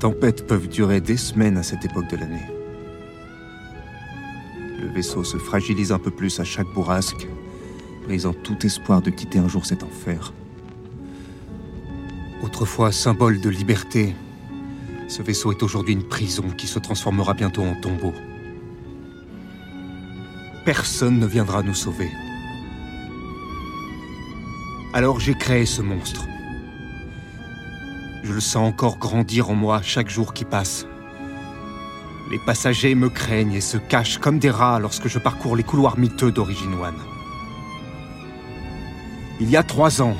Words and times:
Tempêtes 0.00 0.46
peuvent 0.46 0.68
durer 0.68 1.00
des 1.00 1.16
semaines 1.16 1.56
à 1.56 1.62
cette 1.62 1.86
époque 1.86 2.08
de 2.10 2.18
l'année. 2.18 2.46
Le 4.78 4.88
vaisseau 4.88 5.24
se 5.24 5.38
fragilise 5.38 5.90
un 5.90 5.98
peu 5.98 6.10
plus 6.10 6.38
à 6.38 6.44
chaque 6.44 6.66
bourrasque, 6.74 7.26
brisant 8.04 8.34
tout 8.34 8.66
espoir 8.66 9.00
de 9.00 9.08
quitter 9.08 9.38
un 9.38 9.48
jour 9.48 9.64
cet 9.64 9.82
enfer. 9.82 10.34
Autrefois 12.42 12.92
symbole 12.92 13.40
de 13.40 13.48
liberté, 13.48 14.14
ce 15.08 15.22
vaisseau 15.22 15.50
est 15.50 15.62
aujourd'hui 15.62 15.94
une 15.94 16.06
prison 16.06 16.44
qui 16.58 16.66
se 16.66 16.78
transformera 16.78 17.32
bientôt 17.32 17.62
en 17.62 17.74
tombeau. 17.80 18.12
Personne 20.66 21.18
ne 21.18 21.26
viendra 21.26 21.62
nous 21.62 21.74
sauver. 21.74 22.10
Alors 24.92 25.20
j'ai 25.20 25.34
créé 25.34 25.64
ce 25.64 25.80
monstre. 25.80 26.26
Je 28.26 28.32
le 28.32 28.40
sens 28.40 28.68
encore 28.68 28.98
grandir 28.98 29.50
en 29.50 29.54
moi 29.54 29.82
chaque 29.82 30.10
jour 30.10 30.34
qui 30.34 30.44
passe. 30.44 30.84
Les 32.28 32.40
passagers 32.40 32.96
me 32.96 33.08
craignent 33.08 33.52
et 33.52 33.60
se 33.60 33.76
cachent 33.76 34.18
comme 34.18 34.40
des 34.40 34.50
rats 34.50 34.80
lorsque 34.80 35.06
je 35.06 35.20
parcours 35.20 35.54
les 35.54 35.62
couloirs 35.62 35.96
miteux 35.96 36.32
d'Origine 36.32 36.74
One. 36.74 36.98
Il 39.40 39.48
y 39.48 39.56
a 39.56 39.62
trois 39.62 40.02
ans, 40.02 40.16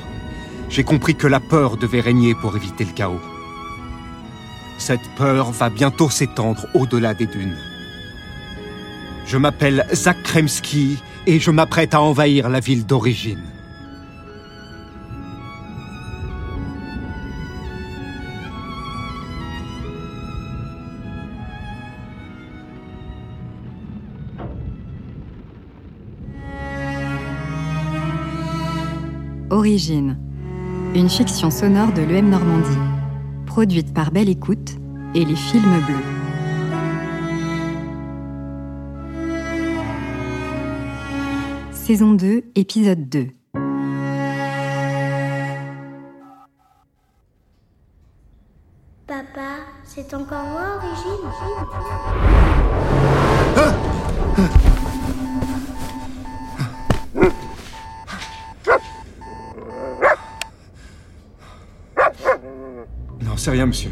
j'ai 0.69 0.85
compris 0.85 1.15
que 1.15 1.27
la 1.27 1.41
peur 1.41 1.75
devait 1.75 1.99
régner 1.99 2.33
pour 2.33 2.55
éviter 2.55 2.85
le 2.85 2.93
chaos. 2.93 3.19
Cette 4.77 5.09
peur 5.17 5.51
va 5.51 5.69
bientôt 5.69 6.09
s'étendre 6.09 6.65
au-delà 6.75 7.13
des 7.13 7.27
dunes. 7.27 7.57
Je 9.25 9.35
m'appelle 9.37 9.85
Zach 9.93 10.23
Kremski 10.23 10.97
et 11.25 11.41
je 11.41 11.51
m'apprête 11.51 11.93
à 11.93 11.99
envahir 11.99 12.47
la 12.47 12.61
ville 12.61 12.85
d'origine. 12.85 13.43
Origine, 29.67 30.17
une 30.95 31.09
fiction 31.09 31.51
sonore 31.51 31.91
de 31.91 32.01
l'EM 32.01 32.29
Normandie, 32.29 32.77
produite 33.45 33.93
par 33.93 34.11
Belle 34.11 34.29
Écoute 34.29 34.77
et 35.13 35.25
les 35.25 35.35
Films 35.35 35.81
Bleus. 35.85 35.95
Saison 41.73 42.13
2, 42.13 42.43
épisode 42.55 43.09
2. 43.09 43.27
Papa, 49.05 49.65
c'est 49.83 50.13
encore 50.13 50.45
moi, 50.45 50.77
Origine? 50.77 51.25
Non, 53.57 53.86
c'est 63.47 63.51
rien, 63.51 63.65
monsieur. 63.65 63.91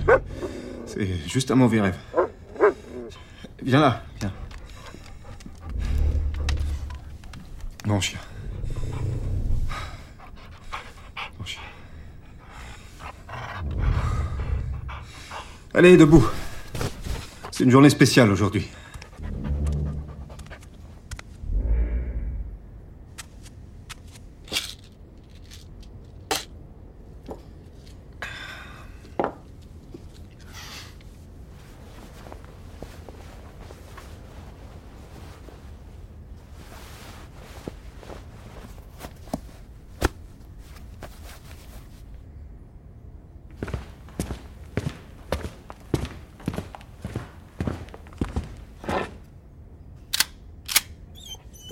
C'est 0.85 1.07
juste 1.29 1.49
un 1.49 1.55
mauvais 1.55 1.79
rêve. 1.79 1.95
Viens 3.63 3.79
là, 3.79 4.03
viens. 4.19 4.33
Mon 7.85 8.01
chien. 8.01 8.19
Mon 11.39 11.45
chien. 11.45 11.61
Allez, 15.73 15.95
debout. 15.95 16.27
C'est 17.51 17.63
une 17.63 17.72
journée 17.72 17.89
spéciale 17.89 18.29
aujourd'hui. 18.31 18.67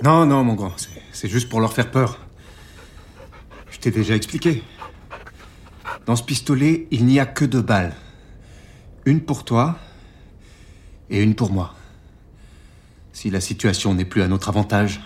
Non, 0.04 0.26
non, 0.26 0.44
mon 0.44 0.52
grand, 0.52 0.74
c'est- 1.12 1.28
juste 1.28 1.48
pour 1.48 1.62
leur 1.62 1.72
faire 1.72 1.90
peur. 1.90 2.18
Je 3.70 3.78
t'ai 3.78 3.90
déjà 3.90 4.14
expliqué. 4.14 4.62
Dans 6.04 6.14
ce 6.14 6.22
pistolet, 6.22 6.86
il 6.90 7.06
n'y 7.06 7.18
a 7.18 7.24
que 7.24 7.46
deux 7.46 7.62
balles. 7.62 7.96
Une 9.06 9.22
pour 9.22 9.46
toi 9.46 9.78
et 11.08 11.22
une 11.22 11.34
pour 11.34 11.50
moi. 11.50 11.74
Si 13.14 13.30
la 13.30 13.40
situation 13.40 13.94
n'est 13.94 14.04
plus 14.04 14.20
à 14.20 14.28
notre 14.28 14.50
avantage. 14.50 15.00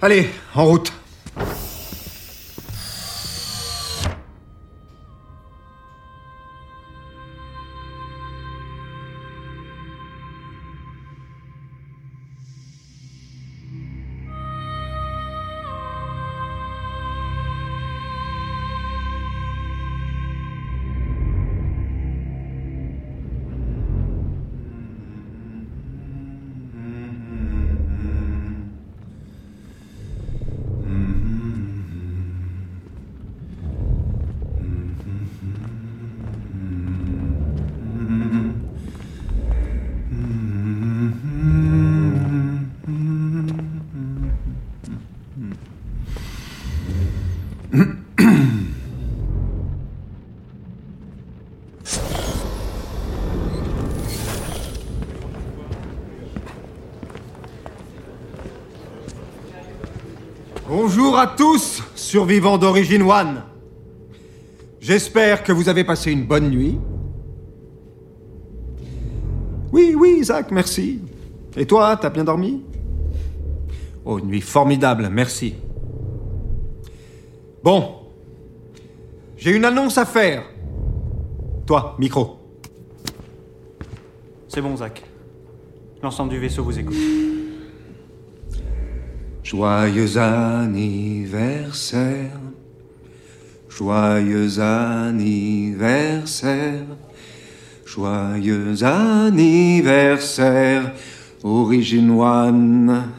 Allez, 0.00 0.30
en 0.54 0.64
route. 0.64 0.92
Bonjour 60.74 61.18
à 61.18 61.26
tous, 61.26 61.82
survivants 61.94 62.56
d'Origine 62.56 63.02
One. 63.02 63.42
J'espère 64.80 65.42
que 65.42 65.52
vous 65.52 65.68
avez 65.68 65.84
passé 65.84 66.10
une 66.10 66.24
bonne 66.24 66.48
nuit. 66.48 66.78
Oui, 69.70 69.94
oui, 69.94 70.24
Zach, 70.24 70.50
merci. 70.50 71.02
Et 71.58 71.66
toi, 71.66 71.98
t'as 72.00 72.08
bien 72.08 72.24
dormi? 72.24 72.62
Oh, 74.06 74.18
une 74.18 74.28
nuit 74.28 74.40
formidable, 74.40 75.10
merci. 75.12 75.56
Bon. 77.62 77.96
J'ai 79.36 79.54
une 79.54 79.66
annonce 79.66 79.98
à 79.98 80.06
faire. 80.06 80.42
Toi, 81.66 81.96
micro. 81.98 82.38
C'est 84.48 84.62
bon, 84.62 84.74
Zach. 84.74 85.02
L'ensemble 86.02 86.30
du 86.30 86.38
vaisseau 86.38 86.64
vous 86.64 86.78
écoute. 86.78 86.96
Joyeux 89.52 90.16
anniversaire, 90.16 92.40
joyeux 93.68 94.58
anniversaire, 94.58 96.86
joyeux 97.84 98.82
anniversaire, 98.82 100.94
Origine 101.44 102.12
One. 102.12 103.10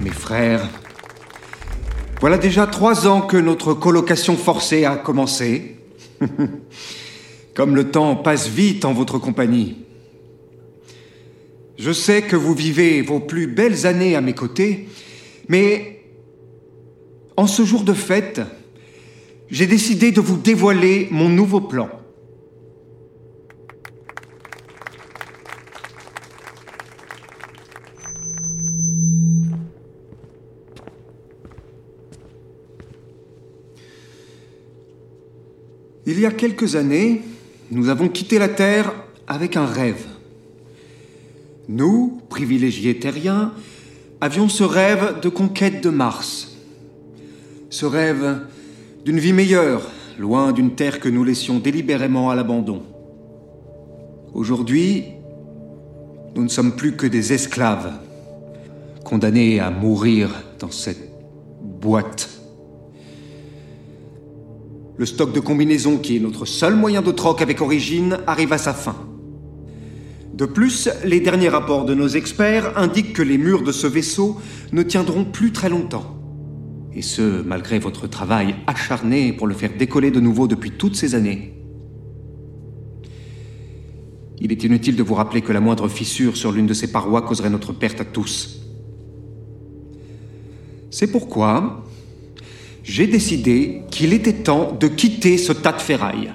mes 0.00 0.08
frères, 0.08 0.66
voilà 2.20 2.36
déjà 2.36 2.66
trois 2.66 3.06
ans 3.06 3.20
que 3.20 3.36
notre 3.36 3.74
colocation 3.74 4.36
forcée 4.36 4.84
a 4.84 4.96
commencé. 4.96 5.76
Comme 7.54 7.76
le 7.76 7.90
temps 7.90 8.16
passe 8.16 8.48
vite 8.48 8.84
en 8.84 8.92
votre 8.92 9.18
compagnie. 9.18 9.76
Je 11.78 11.92
sais 11.92 12.22
que 12.22 12.34
vous 12.34 12.54
vivez 12.54 13.02
vos 13.02 13.20
plus 13.20 13.46
belles 13.46 13.86
années 13.86 14.16
à 14.16 14.20
mes 14.20 14.32
côtés, 14.32 14.88
mais 15.48 16.02
en 17.36 17.46
ce 17.46 17.64
jour 17.64 17.84
de 17.84 17.92
fête, 17.92 18.40
j'ai 19.48 19.66
décidé 19.68 20.10
de 20.10 20.20
vous 20.20 20.36
dévoiler 20.36 21.06
mon 21.12 21.28
nouveau 21.28 21.60
plan. 21.60 21.88
Il 36.10 36.18
y 36.18 36.24
a 36.24 36.30
quelques 36.30 36.74
années, 36.74 37.20
nous 37.70 37.90
avons 37.90 38.08
quitté 38.08 38.38
la 38.38 38.48
Terre 38.48 38.94
avec 39.26 39.58
un 39.58 39.66
rêve. 39.66 40.06
Nous, 41.68 42.22
privilégiés 42.30 42.98
terriens, 42.98 43.52
avions 44.18 44.48
ce 44.48 44.64
rêve 44.64 45.20
de 45.20 45.28
conquête 45.28 45.82
de 45.82 45.90
Mars. 45.90 46.56
Ce 47.68 47.84
rêve 47.84 48.40
d'une 49.04 49.18
vie 49.18 49.34
meilleure, 49.34 49.82
loin 50.18 50.52
d'une 50.52 50.74
Terre 50.74 50.98
que 50.98 51.10
nous 51.10 51.24
laissions 51.24 51.58
délibérément 51.58 52.30
à 52.30 52.34
l'abandon. 52.34 52.84
Aujourd'hui, 54.32 55.04
nous 56.34 56.42
ne 56.42 56.48
sommes 56.48 56.74
plus 56.74 56.92
que 56.92 57.06
des 57.06 57.34
esclaves, 57.34 57.92
condamnés 59.04 59.60
à 59.60 59.70
mourir 59.70 60.30
dans 60.58 60.70
cette 60.70 61.10
boîte. 61.60 62.27
Le 64.98 65.06
stock 65.06 65.32
de 65.32 65.38
combinaisons, 65.38 65.98
qui 65.98 66.16
est 66.16 66.20
notre 66.20 66.44
seul 66.44 66.74
moyen 66.74 67.02
de 67.02 67.12
troc 67.12 67.40
avec 67.40 67.60
Origine, 67.60 68.18
arrive 68.26 68.52
à 68.52 68.58
sa 68.58 68.74
fin. 68.74 68.96
De 70.34 70.44
plus, 70.44 70.88
les 71.04 71.20
derniers 71.20 71.48
rapports 71.48 71.84
de 71.84 71.94
nos 71.94 72.08
experts 72.08 72.76
indiquent 72.76 73.12
que 73.12 73.22
les 73.22 73.38
murs 73.38 73.62
de 73.62 73.70
ce 73.70 73.86
vaisseau 73.86 74.40
ne 74.72 74.82
tiendront 74.82 75.24
plus 75.24 75.52
très 75.52 75.68
longtemps. 75.68 76.16
Et 76.92 77.02
ce, 77.02 77.42
malgré 77.42 77.78
votre 77.78 78.08
travail 78.08 78.56
acharné 78.66 79.32
pour 79.32 79.46
le 79.46 79.54
faire 79.54 79.70
décoller 79.78 80.10
de 80.10 80.18
nouveau 80.18 80.48
depuis 80.48 80.72
toutes 80.72 80.96
ces 80.96 81.14
années. 81.14 81.54
Il 84.40 84.50
est 84.50 84.64
inutile 84.64 84.96
de 84.96 85.02
vous 85.04 85.14
rappeler 85.14 85.42
que 85.42 85.52
la 85.52 85.60
moindre 85.60 85.88
fissure 85.88 86.36
sur 86.36 86.50
l'une 86.50 86.66
de 86.66 86.74
ces 86.74 86.90
parois 86.90 87.22
causerait 87.22 87.50
notre 87.50 87.72
perte 87.72 88.00
à 88.00 88.04
tous. 88.04 88.62
C'est 90.90 91.12
pourquoi 91.12 91.84
j'ai 92.88 93.06
décidé 93.06 93.82
qu'il 93.90 94.14
était 94.14 94.32
temps 94.32 94.72
de 94.72 94.88
quitter 94.88 95.36
ce 95.36 95.52
tas 95.52 95.72
de 95.72 95.80
ferraille. 95.80 96.32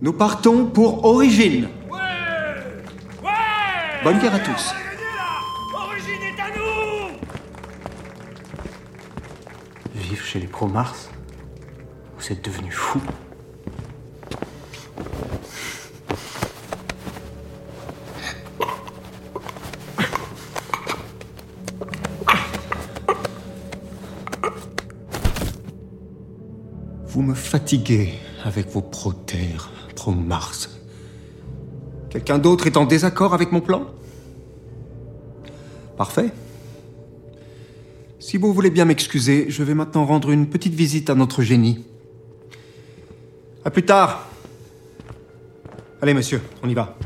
Nous 0.00 0.14
partons 0.14 0.64
pour 0.64 1.04
Origine. 1.04 1.68
Bonne 4.02 4.18
guerre 4.18 4.34
à 4.34 4.38
tous. 4.38 4.74
Origine 5.74 6.22
est 6.22 6.40
à 6.40 6.48
nous 6.56 7.18
Vivre 9.94 10.24
chez 10.24 10.40
les 10.40 10.48
pro-Mars 10.48 11.10
Vous 12.18 12.32
êtes 12.32 12.44
devenu 12.44 12.72
fou 12.72 13.00
Vous 27.12 27.20
me 27.20 27.34
fatiguez 27.34 28.14
avec 28.42 28.68
vos 28.70 28.80
pro-Terre, 28.80 29.70
pro-Mars. 29.94 30.80
Quelqu'un 32.08 32.38
d'autre 32.38 32.66
est 32.66 32.78
en 32.78 32.86
désaccord 32.86 33.34
avec 33.34 33.52
mon 33.52 33.60
plan? 33.60 33.84
Parfait. 35.98 36.32
Si 38.18 38.38
vous 38.38 38.54
voulez 38.54 38.70
bien 38.70 38.86
m'excuser, 38.86 39.50
je 39.50 39.62
vais 39.62 39.74
maintenant 39.74 40.06
rendre 40.06 40.30
une 40.30 40.48
petite 40.48 40.72
visite 40.72 41.10
à 41.10 41.14
notre 41.14 41.42
génie. 41.42 41.84
À 43.62 43.70
plus 43.70 43.84
tard. 43.84 44.26
Allez, 46.00 46.14
monsieur, 46.14 46.40
on 46.62 46.68
y 46.70 46.72
va. 46.72 46.96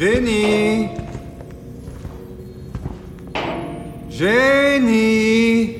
Génie 0.00 0.88
Génie 4.08 5.76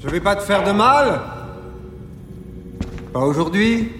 Je 0.00 0.08
vais 0.08 0.20
pas 0.20 0.34
te 0.34 0.40
faire 0.40 0.64
de 0.64 0.72
mal 0.72 1.20
Pas 3.12 3.20
aujourd'hui 3.20 3.92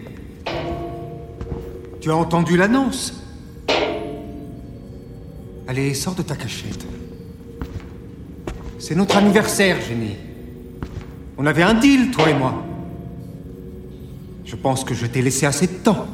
Tu 2.01 2.11
as 2.11 2.17
entendu 2.17 2.57
l'annonce 2.57 3.23
Allez, 5.69 5.93
sors 5.93 6.15
de 6.15 6.23
ta 6.23 6.37
cachette. 6.37 6.87
C'est 8.79 8.95
notre 8.95 9.17
anniversaire, 9.17 9.77
Génie. 9.87 10.17
On 11.37 11.45
avait 11.45 11.65
un 11.65 11.75
deal, 11.75 12.13
toi 12.13 12.31
et 12.31 12.35
moi. 12.35 12.63
Je 14.45 14.55
pense 14.55 14.85
que 14.85 14.95
je 14.95 15.07
t'ai 15.07 15.23
laissé 15.23 15.45
assez 15.45 15.67
de 15.67 15.73
temps. 15.73 16.07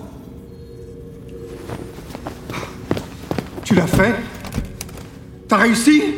L'as 3.83 3.89
fait 3.89 4.15
T'as 5.49 5.57
réussi? 5.57 6.15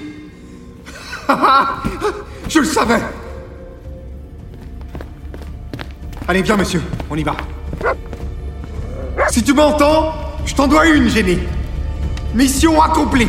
Je 2.49 2.59
le 2.59 2.65
savais 2.67 3.01
Allez, 6.29 6.43
viens, 6.43 6.59
monsieur, 6.59 6.83
on 7.11 7.17
y 7.17 7.23
va. 7.23 7.35
Si 9.31 9.43
tu 9.43 9.55
m'entends, 9.55 10.13
je 10.45 10.55
t'en 10.55 10.69
dois 10.69 10.87
une, 10.89 11.09
génie. 11.09 11.39
Mission 12.35 12.83
accomplie. 12.83 13.29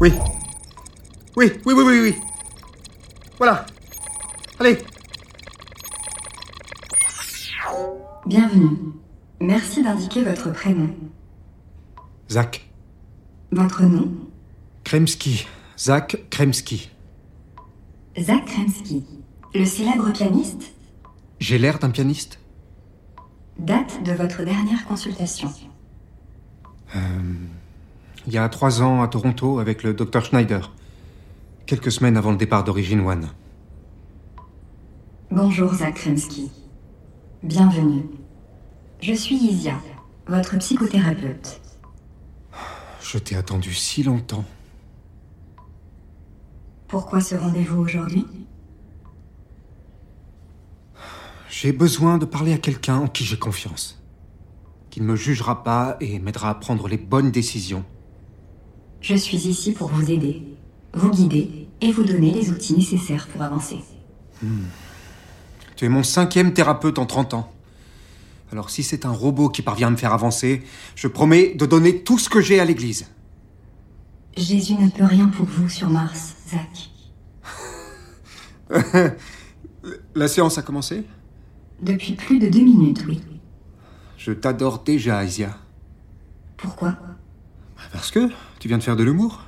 Oui. 0.00 0.12
Oui, 1.36 1.50
oui, 1.66 1.74
oui, 1.74 1.84
oui, 1.84 2.00
oui. 2.00 2.14
Voilà. 3.36 3.66
Allez. 4.60 4.78
Bienvenue. 8.26 8.76
Merci 9.40 9.82
d'indiquer 9.82 10.22
votre 10.22 10.52
prénom. 10.52 10.90
Zach. 12.30 12.70
Votre 13.50 13.82
nom? 13.82 14.12
Kremski. 14.84 15.48
Zach 15.76 16.16
Kremski. 16.30 16.90
Zach 18.20 18.44
Kremski. 18.46 19.04
Le 19.52 19.64
célèbre 19.64 20.12
pianiste? 20.12 20.74
J'ai 21.40 21.58
l'air 21.58 21.80
d'un 21.80 21.90
pianiste 21.90 22.38
Date 23.58 24.04
de 24.04 24.12
votre 24.12 24.44
dernière 24.44 24.86
consultation. 24.86 25.48
Il 28.30 28.34
y 28.34 28.36
a 28.36 28.46
trois 28.50 28.82
ans 28.82 29.00
à 29.00 29.08
Toronto 29.08 29.58
avec 29.58 29.82
le 29.82 29.94
Dr 29.94 30.22
Schneider. 30.22 30.74
Quelques 31.64 31.90
semaines 31.90 32.18
avant 32.18 32.30
le 32.30 32.36
départ 32.36 32.62
d'Origine 32.62 33.00
One. 33.00 33.30
Bonjour 35.30 35.72
Zach 35.72 35.94
Kremski. 35.94 36.50
Bienvenue. 37.42 38.04
Je 39.00 39.14
suis 39.14 39.36
Isia, 39.36 39.80
votre 40.26 40.58
psychothérapeute. 40.58 41.62
Je 43.00 43.16
t'ai 43.16 43.34
attendu 43.34 43.72
si 43.72 44.02
longtemps. 44.02 44.44
Pourquoi 46.86 47.22
ce 47.22 47.34
rendez-vous 47.34 47.80
aujourd'hui? 47.80 48.26
J'ai 51.48 51.72
besoin 51.72 52.18
de 52.18 52.26
parler 52.26 52.52
à 52.52 52.58
quelqu'un 52.58 52.98
en 52.98 53.06
qui 53.06 53.24
j'ai 53.24 53.38
confiance. 53.38 54.04
Qui 54.90 55.00
ne 55.00 55.06
me 55.06 55.16
jugera 55.16 55.64
pas 55.64 55.96
et 56.00 56.18
m'aidera 56.18 56.50
à 56.50 56.54
prendre 56.56 56.88
les 56.88 56.98
bonnes 56.98 57.30
décisions. 57.30 57.86
Je 59.00 59.14
suis 59.14 59.48
ici 59.48 59.72
pour 59.72 59.88
vous 59.88 60.10
aider, 60.10 60.42
vous 60.92 61.10
guider 61.10 61.68
et 61.80 61.92
vous 61.92 62.02
donner 62.04 62.32
les 62.32 62.50
outils 62.50 62.74
nécessaires 62.74 63.28
pour 63.28 63.42
avancer. 63.42 63.78
Tu 65.76 65.84
es 65.84 65.88
mon 65.88 66.02
cinquième 66.02 66.52
thérapeute 66.52 66.98
en 66.98 67.06
30 67.06 67.34
ans. 67.34 67.52
Alors 68.50 68.70
si 68.70 68.82
c'est 68.82 69.06
un 69.06 69.10
robot 69.10 69.48
qui 69.48 69.62
parvient 69.62 69.88
à 69.88 69.90
me 69.90 69.96
faire 69.96 70.12
avancer, 70.12 70.62
je 70.94 71.06
promets 71.06 71.54
de 71.54 71.66
donner 71.66 72.02
tout 72.02 72.18
ce 72.18 72.28
que 72.28 72.40
j'ai 72.40 72.58
à 72.60 72.64
l'église. 72.64 73.06
Jésus 74.36 74.74
ne 74.74 74.88
peut 74.88 75.04
rien 75.04 75.28
pour 75.28 75.46
vous 75.46 75.68
sur 75.68 75.90
Mars, 75.90 76.34
Zach. 76.48 76.90
La 80.14 80.28
séance 80.28 80.58
a 80.58 80.62
commencé? 80.62 81.04
Depuis 81.82 82.14
plus 82.14 82.38
de 82.38 82.48
deux 82.48 82.60
minutes, 82.62 83.04
oui. 83.06 83.20
Je 84.16 84.32
t'adore 84.32 84.80
déjà, 84.80 85.24
Isia. 85.24 85.56
Pourquoi? 86.56 86.96
Parce 87.92 88.10
que 88.10 88.28
tu 88.58 88.68
viens 88.68 88.78
de 88.78 88.82
faire 88.82 88.96
de 88.96 89.04
l'humour. 89.04 89.42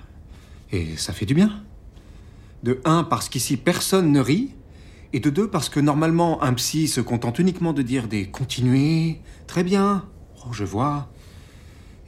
Et 0.73 0.97
ça 0.97 1.13
fait 1.13 1.27
du 1.27 1.35
bien. 1.35 1.63
De 2.63 2.81
un, 2.85 3.05
parce 3.05 3.29
qu'ici 3.29 3.57
personne 3.57 4.13
ne 4.13 4.21
rit. 4.21 4.55
Et 5.13 5.21
de 5.21 5.31
deux, 5.31 5.49
parce 5.49 5.69
que 5.69 5.81
normalement, 5.81 6.43
un 6.43 6.53
psy 6.55 6.87
se 6.87 7.01
contente 7.01 7.39
uniquement 7.41 7.73
de 7.73 7.83
dire 7.83 8.07
des 8.07 8.27
continuez, 8.27 9.21
très 9.49 9.65
bien, 9.65 10.05
oh, 10.47 10.53
je 10.53 10.65
vois. 10.65 11.11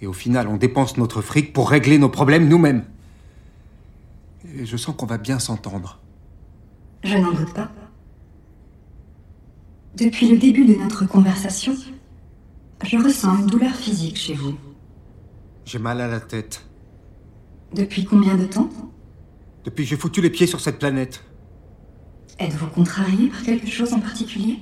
Et 0.00 0.06
au 0.06 0.12
final, 0.12 0.46
on 0.46 0.56
dépense 0.56 0.96
notre 0.96 1.20
fric 1.20 1.52
pour 1.52 1.70
régler 1.70 1.98
nos 1.98 2.08
problèmes 2.08 2.48
nous-mêmes. 2.48 2.84
Et 4.56 4.66
je 4.66 4.76
sens 4.76 4.94
qu'on 4.96 5.06
va 5.06 5.18
bien 5.18 5.40
s'entendre. 5.40 5.98
Je 7.02 7.16
n'en 7.16 7.32
doute 7.32 7.52
pas. 7.54 7.72
Depuis 9.96 10.28
le 10.28 10.38
début 10.38 10.64
de 10.64 10.74
notre 10.74 11.04
conversation, 11.06 11.74
je 12.84 12.96
ressens 12.96 13.38
une 13.38 13.46
douleur 13.46 13.74
physique 13.74 14.16
chez 14.16 14.34
vous. 14.34 14.56
J'ai 15.64 15.78
mal 15.78 16.00
à 16.00 16.08
la 16.08 16.20
tête. 16.20 16.64
Depuis 17.74 18.04
combien 18.04 18.36
de 18.36 18.44
temps 18.44 18.68
Depuis 19.64 19.84
que 19.84 19.90
j'ai 19.90 19.96
foutu 19.96 20.20
les 20.20 20.30
pieds 20.30 20.46
sur 20.46 20.60
cette 20.60 20.78
planète. 20.78 21.24
Êtes-vous 22.38 22.66
contrarié 22.68 23.28
par 23.28 23.42
quelque 23.42 23.66
chose 23.68 23.92
en 23.92 24.00
particulier 24.00 24.58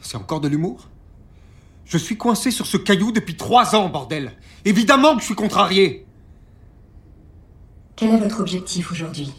C'est 0.00 0.16
encore 0.16 0.40
de 0.40 0.48
l'humour 0.48 0.88
Je 1.84 1.96
suis 1.98 2.16
coincé 2.16 2.50
sur 2.50 2.66
ce 2.66 2.76
caillou 2.76 3.12
depuis 3.12 3.36
trois 3.36 3.74
ans, 3.74 3.88
bordel 3.88 4.32
Évidemment 4.64 5.14
que 5.14 5.20
je 5.20 5.26
suis 5.26 5.34
contrarié 5.34 6.06
Quel 7.96 8.14
est 8.14 8.18
votre 8.18 8.40
objectif 8.40 8.90
aujourd'hui 8.92 9.32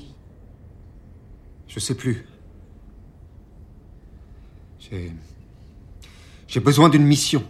Je 1.68 1.80
sais 1.80 1.96
plus. 1.96 2.26
J'ai. 4.80 5.12
J'ai 6.48 6.60
besoin 6.60 6.90
d'une 6.90 7.06
mission. 7.06 7.44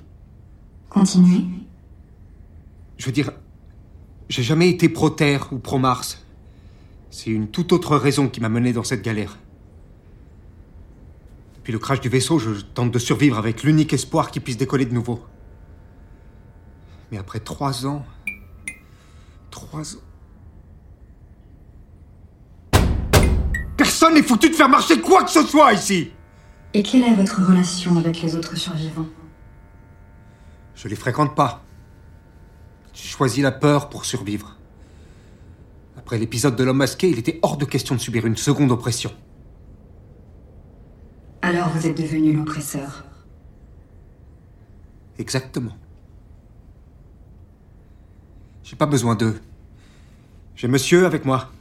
Continuez. 0.89 1.45
Je 2.97 3.05
veux 3.05 3.11
dire, 3.11 3.31
j'ai 4.33 4.41
jamais 4.41 4.67
été 4.67 4.89
pro-Terre 4.89 5.53
ou 5.53 5.59
pro-Mars. 5.59 6.25
C'est 7.11 7.29
une 7.29 7.49
toute 7.49 7.71
autre 7.71 7.95
raison 7.97 8.27
qui 8.27 8.41
m'a 8.41 8.49
mené 8.49 8.73
dans 8.73 8.83
cette 8.83 9.03
galère. 9.03 9.37
Depuis 11.57 11.71
le 11.71 11.77
crash 11.77 12.01
du 12.01 12.09
vaisseau, 12.09 12.39
je 12.39 12.49
tente 12.61 12.89
de 12.89 12.97
survivre 12.97 13.37
avec 13.37 13.61
l'unique 13.61 13.93
espoir 13.93 14.31
qu'il 14.31 14.41
puisse 14.41 14.57
décoller 14.57 14.87
de 14.87 14.93
nouveau. 14.95 15.23
Mais 17.11 17.19
après 17.19 17.41
trois 17.41 17.85
ans... 17.85 18.03
Trois 19.51 19.97
ans... 19.97 20.01
Personne 23.77 24.15
n'est 24.15 24.23
foutu 24.23 24.49
de 24.49 24.55
faire 24.55 24.67
marcher 24.67 24.99
quoi 24.99 25.25
que 25.25 25.29
ce 25.29 25.43
soit 25.43 25.73
ici 25.73 26.09
Et 26.73 26.81
quelle 26.81 27.03
est 27.03 27.13
votre 27.13 27.39
relation 27.39 27.97
avec 27.97 28.19
les 28.23 28.35
autres 28.35 28.57
survivants? 28.57 29.09
Je 30.73 30.87
les 30.87 30.95
fréquente 30.95 31.35
pas. 31.35 31.63
J'ai 32.93 33.07
choisi 33.07 33.41
la 33.41 33.51
peur 33.51 33.89
pour 33.89 34.05
survivre. 34.05 34.57
Après 35.97 36.17
l'épisode 36.17 36.55
de 36.55 36.63
l'homme 36.63 36.77
masqué, 36.77 37.09
il 37.09 37.19
était 37.19 37.39
hors 37.41 37.57
de 37.57 37.65
question 37.65 37.95
de 37.95 37.99
subir 37.99 38.25
une 38.25 38.37
seconde 38.37 38.71
oppression. 38.71 39.11
Alors 41.41 41.69
vous 41.69 41.87
êtes 41.87 41.97
devenu 41.97 42.33
l'oppresseur. 42.33 43.03
Exactement. 45.17 45.75
J'ai 48.63 48.75
pas 48.75 48.85
besoin 48.85 49.15
d'eux. 49.15 49.39
J'ai 50.55 50.67
monsieur 50.67 51.05
avec 51.05 51.25
moi. 51.25 51.51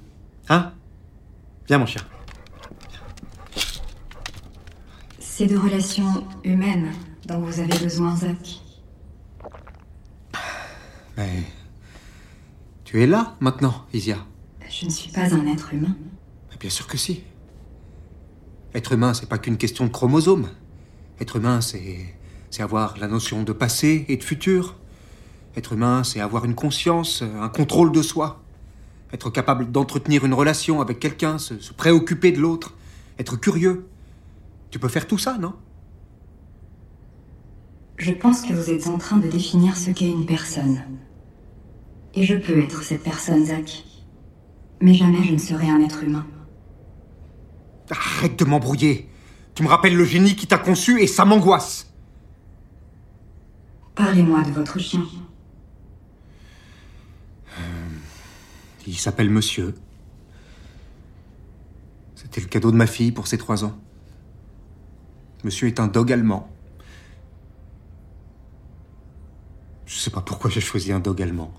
Hein? 0.49 0.73
Viens, 1.67 1.79
mon 1.79 1.87
chien. 1.87 2.03
C'est 5.19 5.47
de 5.47 5.57
relations 5.57 6.25
humaines 6.45 6.93
dont 7.27 7.41
vous 7.41 7.61
avez 7.61 7.79
besoin, 7.79 8.17
Zach. 8.17 8.62
Mais. 11.17 11.43
Tu 12.85 13.03
es 13.03 13.07
là, 13.07 13.37
maintenant, 13.41 13.87
Isia 13.95 14.19
Je 14.69 14.85
ne 14.87 14.91
suis 14.91 15.11
pas 15.11 15.35
un 15.35 15.47
être 15.47 15.73
humain. 15.73 15.97
Mais 16.51 16.57
Bien 16.59 16.71
sûr 16.71 16.87
que 16.87 16.97
si. 16.97 17.23
Être 18.75 18.93
humain, 18.93 19.15
c'est 19.15 19.29
pas 19.29 19.39
qu'une 19.39 19.57
question 19.57 19.87
de 19.87 19.91
chromosomes. 19.91 20.49
Être 21.21 21.37
humain, 21.37 21.61
c'est. 21.61 22.15
C'est 22.51 22.63
avoir 22.63 22.99
la 22.99 23.09
notion 23.09 23.45
de 23.45 23.53
passé 23.55 24.05
et 24.09 24.19
de 24.19 24.23
futur. 24.23 24.77
Être 25.57 25.73
humain, 25.73 26.05
c'est 26.05 26.21
avoir 26.21 26.45
une 26.45 26.55
conscience, 26.55 27.23
un 27.23 27.49
contrôle 27.49 27.93
de 27.93 28.03
soi. 28.03 28.43
Être 29.11 29.31
capable 29.31 29.71
d'entretenir 29.73 30.27
une 30.27 30.35
relation 30.35 30.83
avec 30.83 31.01
quelqu'un, 31.01 31.39
se, 31.39 31.59
se 31.61 31.73
préoccuper 31.73 32.31
de 32.31 32.41
l'autre, 32.41 32.75
être 33.19 33.37
curieux. 33.37 33.87
Tu 34.71 34.79
peux 34.79 34.89
faire 34.89 35.07
tout 35.07 35.17
ça, 35.17 35.39
non? 35.39 35.55
Je 37.97 38.13
pense 38.13 38.43
que 38.43 38.53
vous 38.53 38.71
êtes 38.71 38.87
en 38.87 38.99
train 38.99 39.19
de 39.19 39.29
définir 39.29 39.77
ce 39.77 39.91
qu'est 39.91 40.09
une 40.11 40.27
personne. 40.27 40.83
Et 42.15 42.25
je 42.25 42.35
peux 42.35 42.59
être 42.63 42.83
cette 42.83 43.03
personne, 43.03 43.47
Zach. 43.47 43.85
Mais 44.81 44.95
jamais 44.95 45.23
je 45.23 45.33
ne 45.33 45.39
serai 45.39 45.69
un 45.69 45.81
être 45.81 46.03
humain. 46.03 46.27
Arrête 47.91 48.39
de 48.39 48.45
m'embrouiller. 48.45 49.09
Tu 49.55 49.63
me 49.63 49.69
rappelles 49.69 49.97
le 49.97 50.05
génie 50.05 50.35
qui 50.35 50.47
t'a 50.47 50.59
conçu 50.59 51.01
et 51.01 51.07
ça 51.07 51.25
m'angoisse. 51.25 51.93
Parlez-moi 53.95 54.43
de 54.43 54.51
votre 54.51 54.79
chien. 54.79 55.05
Il 58.87 58.99
s'appelle 58.99 59.31
Monsieur. 59.31 59.75
C'était 62.15 62.41
le 62.41 62.47
cadeau 62.47 62.73
de 62.73 62.77
ma 62.77 62.87
fille 62.87 63.13
pour 63.13 63.27
ses 63.27 63.39
trois 63.39 63.65
ans. 63.65 63.79
Monsieur 65.45 65.69
est 65.69 65.79
un 65.79 65.87
dog 65.87 66.11
allemand. 66.13 66.49
Je 69.93 69.99
sais 69.99 70.11
pas 70.11 70.23
pourquoi 70.23 70.51
j'ai 70.51 70.63
choisi 70.63 70.91
un 70.91 71.01
dog 71.01 71.21
allemand. 71.21 71.53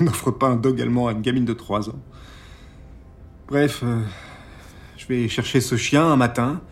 On 0.00 0.04
n'offre 0.04 0.30
pas 0.30 0.46
un 0.46 0.54
dog 0.54 0.80
allemand 0.80 1.08
à 1.08 1.12
une 1.12 1.22
gamine 1.22 1.44
de 1.44 1.52
trois 1.52 1.90
ans. 1.90 1.98
Bref, 3.48 3.80
euh, 3.82 4.00
je 4.96 5.06
vais 5.06 5.26
chercher 5.26 5.60
ce 5.60 5.76
chien 5.76 6.06
un 6.06 6.14
matin. 6.14 6.62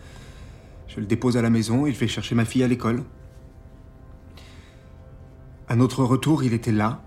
Je 0.87 1.01
le 1.01 1.05
dépose 1.05 1.35
à 1.35 1.41
la 1.41 1.49
maison 1.49 1.85
et 1.85 1.91
je 1.91 1.99
vais 1.99 2.07
chercher 2.07 2.33
ma 2.33 2.45
fille 2.45 2.63
à 2.63 2.69
l'école. 2.69 3.03
À 5.67 5.75
notre 5.75 6.05
retour, 6.05 6.41
il 6.41 6.53
était 6.53 6.71
là, 6.71 7.03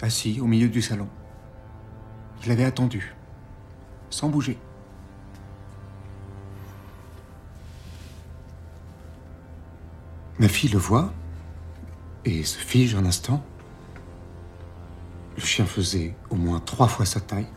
assis 0.00 0.40
au 0.40 0.46
milieu 0.46 0.68
du 0.68 0.80
salon. 0.80 1.08
Il 2.46 2.50
avait 2.50 2.64
attendu, 2.64 3.14
sans 4.08 4.30
bouger. 4.30 4.56
Ma 10.38 10.48
fille 10.48 10.70
le 10.70 10.78
voit 10.78 11.12
et 12.24 12.44
se 12.44 12.58
fige 12.58 12.94
un 12.94 13.04
instant. 13.04 13.44
Le 15.36 15.42
chien 15.42 15.66
faisait 15.66 16.14
au 16.30 16.36
moins 16.36 16.60
trois 16.60 16.88
fois 16.88 17.04
sa 17.06 17.20
taille. 17.20 17.48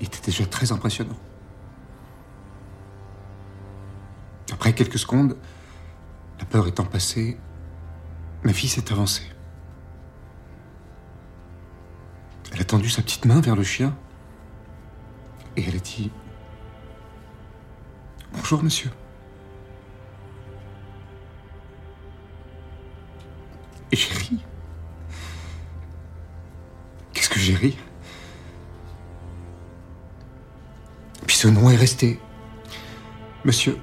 Il 0.00 0.06
était 0.06 0.24
déjà 0.24 0.46
très 0.46 0.72
impressionnant. 0.72 1.16
Après 4.52 4.72
quelques 4.72 4.98
secondes, 4.98 5.36
la 6.38 6.46
peur 6.46 6.66
étant 6.66 6.84
passée, 6.84 7.38
ma 8.42 8.52
fille 8.52 8.70
s'est 8.70 8.90
avancée. 8.90 9.30
Elle 12.52 12.62
a 12.62 12.64
tendu 12.64 12.88
sa 12.88 13.02
petite 13.02 13.26
main 13.26 13.40
vers 13.40 13.56
le 13.56 13.62
chien 13.62 13.94
et 15.56 15.64
elle 15.68 15.76
a 15.76 15.80
dit 15.80 16.10
Bonjour, 18.32 18.62
monsieur. 18.62 18.90
Puis 31.26 31.36
ce 31.36 31.48
nom 31.48 31.70
est 31.70 31.76
resté. 31.76 32.18
Monsieur, 33.44 33.78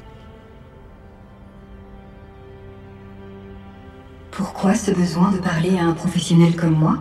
Pourquoi 4.37 4.75
ce 4.75 4.91
besoin 4.91 5.31
de 5.31 5.39
parler 5.39 5.79
à 5.79 5.85
un 5.85 5.93
professionnel 5.93 6.55
comme 6.55 6.73
moi? 6.73 6.99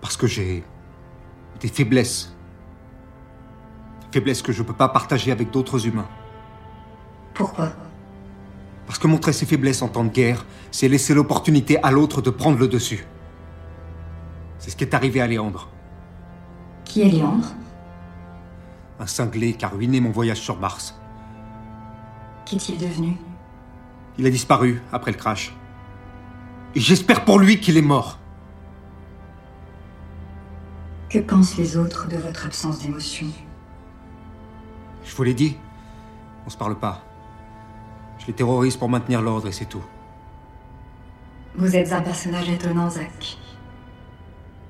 Parce 0.00 0.16
que 0.16 0.28
j'ai 0.28 0.62
des 1.60 1.66
faiblesses. 1.66 2.32
Faiblesses 4.12 4.40
que 4.40 4.52
je 4.52 4.62
ne 4.62 4.66
peux 4.68 4.72
pas 4.72 4.88
partager 4.88 5.32
avec 5.32 5.50
d'autres 5.50 5.86
humains. 5.88 6.06
Pourquoi? 7.32 7.72
Parce 8.86 9.00
que 9.00 9.08
montrer 9.08 9.32
ses 9.32 9.46
faiblesses 9.46 9.82
en 9.82 9.88
temps 9.88 10.04
de 10.04 10.10
guerre, 10.10 10.46
c'est 10.70 10.86
laisser 10.86 11.12
l'opportunité 11.12 11.82
à 11.82 11.90
l'autre 11.90 12.22
de 12.22 12.30
prendre 12.30 12.58
le 12.58 12.68
dessus. 12.68 13.04
C'est 14.64 14.70
ce 14.70 14.76
qui 14.76 14.84
est 14.84 14.94
arrivé 14.94 15.20
à 15.20 15.26
Léandre. 15.26 15.68
Qui 16.86 17.02
est 17.02 17.10
Léandre? 17.10 17.48
Un 18.98 19.06
cinglé 19.06 19.52
qui 19.52 19.62
a 19.66 19.68
ruiné 19.68 20.00
mon 20.00 20.10
voyage 20.10 20.40
sur 20.40 20.58
Mars. 20.58 20.98
Qu'est-il 22.46 22.78
devenu? 22.78 23.18
Il 24.16 24.24
a 24.24 24.30
disparu 24.30 24.80
après 24.90 25.10
le 25.10 25.18
crash. 25.18 25.54
Et 26.74 26.80
j'espère 26.80 27.26
pour 27.26 27.38
lui 27.38 27.60
qu'il 27.60 27.76
est 27.76 27.82
mort. 27.82 28.18
Que 31.10 31.18
pensent 31.18 31.58
les 31.58 31.76
autres 31.76 32.08
de 32.08 32.16
votre 32.16 32.46
absence 32.46 32.78
d'émotion? 32.78 33.26
Je 35.04 35.14
vous 35.14 35.24
l'ai 35.24 35.34
dit, 35.34 35.58
on 36.46 36.48
se 36.48 36.56
parle 36.56 36.78
pas. 36.78 37.02
Je 38.18 38.28
les 38.28 38.32
terrorise 38.32 38.78
pour 38.78 38.88
maintenir 38.88 39.20
l'ordre 39.20 39.46
et 39.46 39.52
c'est 39.52 39.66
tout. 39.66 39.84
Vous 41.54 41.76
êtes 41.76 41.92
un 41.92 42.00
personnage 42.00 42.48
étonnant, 42.48 42.88
Zach. 42.88 43.36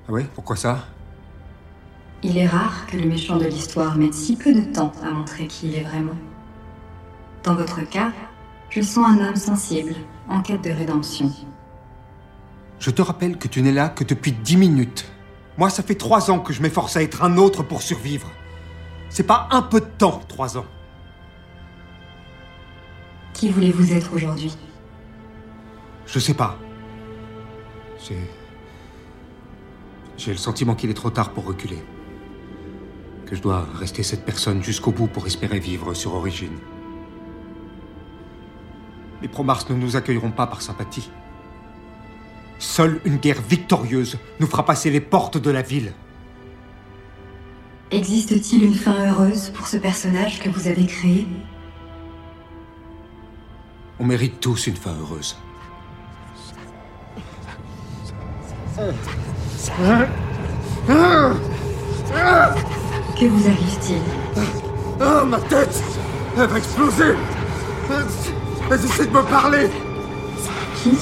Ah 0.08 0.12
ouais 0.12 0.26
Pourquoi 0.34 0.56
ça? 0.56 0.84
Il 2.23 2.38
est 2.38 2.46
rare 2.46 2.87
que 2.87 2.96
le 2.96 3.06
méchant 3.06 3.37
de 3.37 3.44
l'histoire 3.44 3.96
mette 3.96 4.14
si 4.14 4.37
peu 4.37 4.52
de 4.52 4.73
temps 4.73 4.92
à 5.02 5.11
montrer 5.11 5.46
qui 5.46 5.68
il 5.68 5.75
est 5.76 5.82
vraiment. 5.82 6.16
Dans 7.42 7.54
votre 7.54 7.82
cas, 7.88 8.12
je 8.70 8.80
sens 8.80 9.06
un 9.06 9.26
homme 9.26 9.37
sensible, 9.37 9.94
en 10.28 10.40
quête 10.40 10.62
de 10.62 10.70
rédemption. 10.70 11.30
Je 12.78 12.90
te 12.90 13.02
rappelle 13.02 13.37
que 13.37 13.49
tu 13.49 13.62
n'es 13.62 13.73
là 13.73 13.88
que 13.88 14.04
depuis 14.04 14.32
dix 14.32 14.56
minutes. 14.56 15.06
Moi, 15.58 15.70
ça 15.70 15.82
fait 15.82 15.94
trois 15.94 16.30
ans 16.30 16.40
que 16.40 16.52
je 16.52 16.62
m'efforce 16.62 16.96
à 16.96 17.02
être 17.02 17.23
un 17.23 17.37
autre 17.37 17.62
pour 17.62 17.82
survivre. 17.82 18.30
C'est 19.11 19.26
pas 19.26 19.49
un 19.52 19.62
peu 19.62 19.80
de 19.80 19.87
temps, 19.87 20.20
trois 20.26 20.58
ans. 20.58 20.66
Qui 23.32 23.50
voulez-vous 23.50 23.92
être 23.92 24.14
aujourd'hui? 24.14 24.56
Je 26.06 26.18
sais 26.18 26.34
pas. 26.34 26.58
J'ai. 28.02 28.18
J'ai 30.16 30.30
le 30.30 30.38
sentiment 30.38 30.75
qu'il 30.75 30.90
est 30.90 30.94
trop 30.94 31.11
tard 31.11 31.33
pour 31.33 31.44
reculer. 31.44 31.83
Que 33.26 33.35
je 33.35 33.42
dois 33.42 33.66
rester 33.75 34.02
cette 34.02 34.25
personne 34.25 34.62
jusqu'au 34.62 34.92
bout 34.92 35.06
pour 35.06 35.26
espérer 35.26 35.59
vivre 35.59 35.94
sur 35.94 36.14
Origine. 36.14 36.59
Les 39.22 39.29
Promars 39.29 39.64
ne 39.70 39.74
nous 39.74 39.96
accueilleront 39.96 40.31
pas 40.31 40.46
par 40.46 40.62
sympathie. 40.62 41.11
Seule 42.59 43.00
une 43.05 43.16
guerre 43.16 43.40
victorieuse 43.42 44.18
nous 44.40 44.46
fera 44.46 44.64
passer 44.64 44.90
les 44.90 45.00
portes 45.00 45.38
de 45.38 45.50
la 45.50 45.62
ville. 45.62 45.92
Existe-t-il 47.90 48.64
une 48.64 48.74
fin 48.74 49.11
heureuse 49.11 49.50
pour 49.50 49.66
ce 49.66 49.77
personnage 49.77 50.40
que 50.40 50.48
vous 50.48 50.68
avez 50.68 50.87
créé? 50.87 51.27
On 53.98 54.05
mérite 54.05 54.40
tous 54.40 54.66
une 54.66 54.77
fin 54.77 54.94
heureuse. 54.94 55.37
Que 63.18 63.26
vous 63.26 63.46
arrive-t-il 63.48 63.98
Ah, 65.00 65.24
ma 65.24 65.38
tête 65.38 65.82
Elle 66.38 66.46
va 66.46 66.58
exploser. 66.58 67.14
Elles 68.70 68.84
essaient 68.84 69.06
de 69.06 69.10
me 69.10 69.22
parler. 69.22 69.68
Qui 70.76 70.96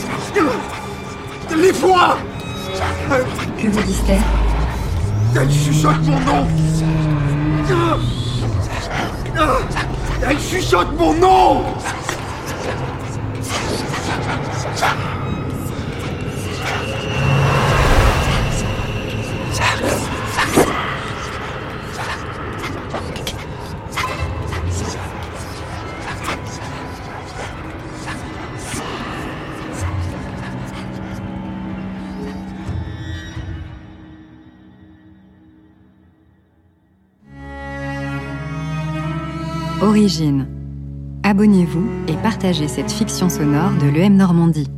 Les 1.55 1.73
voix 1.73 2.17
Que 3.59 3.69
vous 3.69 3.83
disent-elles 3.83 4.23
Elle 5.37 5.51
chuchote 5.53 6.03
mon 6.05 6.21
nom. 6.21 6.47
Elle 10.23 10.39
chuchote 10.39 10.99
mon 10.99 11.13
nom 11.15 11.65
Origine. 39.83 40.47
Abonnez-vous 41.25 41.85
et 42.07 42.15
partagez 42.23 42.69
cette 42.69 42.93
fiction 42.93 43.29
sonore 43.29 43.73
de 43.81 43.89
l'EM 43.89 44.15
Normandie. 44.15 44.69